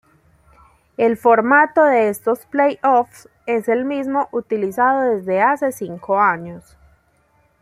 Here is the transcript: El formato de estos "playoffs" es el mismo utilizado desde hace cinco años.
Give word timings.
El 0.97 1.15
formato 1.15 1.83
de 1.83 2.09
estos 2.09 2.47
"playoffs" 2.47 3.29
es 3.45 3.69
el 3.69 3.85
mismo 3.85 4.29
utilizado 4.31 5.15
desde 5.15 5.43
hace 5.43 5.71
cinco 5.71 6.19
años. 6.19 6.75